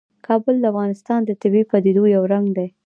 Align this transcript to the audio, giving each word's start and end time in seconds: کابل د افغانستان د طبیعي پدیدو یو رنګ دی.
کابل 0.27 0.55
د 0.59 0.65
افغانستان 0.71 1.19
د 1.25 1.31
طبیعي 1.41 1.65
پدیدو 1.71 2.03
یو 2.15 2.23
رنګ 2.33 2.45
دی. 2.57 2.67